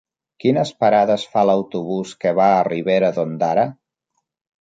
Quines 0.43 0.69
parades 0.83 1.25
fa 1.33 1.43
l'autobús 1.49 2.15
que 2.25 2.33
va 2.39 2.47
a 2.55 2.65
Ribera 2.69 3.13
d'Ondara? 3.19 3.67